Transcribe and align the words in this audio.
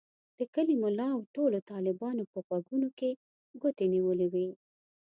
د 0.37 0.39
کلي 0.53 0.75
ملا 0.83 1.07
او 1.15 1.21
ټولو 1.35 1.57
طالبانو 1.71 2.23
په 2.31 2.39
غوږونو 2.45 2.89
کې 2.97 3.09
ګوتې 3.61 3.85
نیولې 3.93 4.27
وې. 4.33 4.49